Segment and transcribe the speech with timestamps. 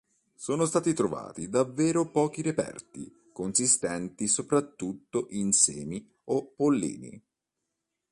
[0.33, 7.23] Sono stati trovati davvero pochi reperti, consistenti soprattutto in semi o pollini.